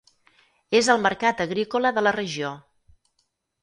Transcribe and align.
És 0.79 0.89
el 0.93 1.03
mercat 1.03 1.45
agrícola 1.47 1.95
de 1.99 2.07
la 2.09 2.17
regió. 2.19 2.55